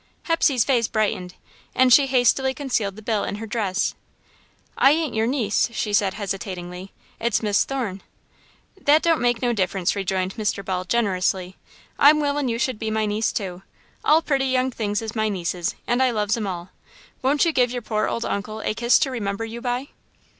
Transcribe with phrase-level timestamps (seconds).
[0.23, 1.35] Hepsey's face brightened,
[1.75, 3.93] and she hastily concealed the bill in her dress.
[4.75, 8.01] "I ain't your niece," she said, hesitatingly, "it's Miss Thorne."
[8.81, 10.65] "That don't make no difference," rejoined Mr.
[10.65, 11.55] Ball, generously,
[11.99, 13.61] "I'm willin' you should be my niece too.
[14.03, 16.71] All pretty young things is my nieces and I loves 'em all.
[17.21, 19.89] Won't you give your pore old uncle a kiss to remember you by?"